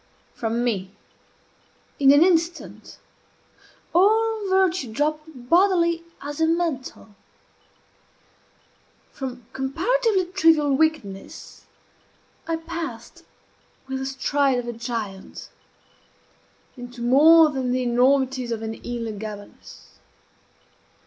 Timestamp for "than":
17.51-17.71